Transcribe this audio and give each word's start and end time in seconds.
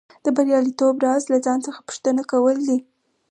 د 0.23 0.25
بریالیتوب 0.35 0.95
راز 1.05 1.23
له 1.31 1.37
ځان 1.45 1.59
څخه 1.67 1.79
پوښتنه 1.87 2.21
کول 2.31 2.57
دي 2.67 2.77